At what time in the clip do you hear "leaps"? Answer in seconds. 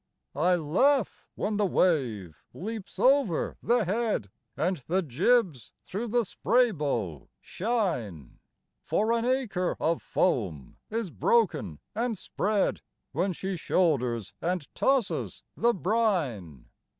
2.55-2.97